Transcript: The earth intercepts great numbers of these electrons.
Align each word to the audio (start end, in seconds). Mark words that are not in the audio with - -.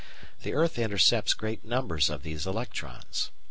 The 0.41 0.55
earth 0.55 0.79
intercepts 0.79 1.35
great 1.35 1.63
numbers 1.63 2.09
of 2.09 2.23
these 2.23 2.47
electrons. 2.47 3.29